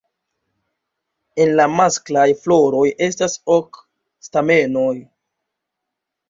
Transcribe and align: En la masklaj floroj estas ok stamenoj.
En 1.43 1.51
la 1.59 1.67
masklaj 1.73 2.23
floroj 2.45 2.87
estas 3.09 3.37
ok 3.57 3.79
stamenoj. 4.29 4.97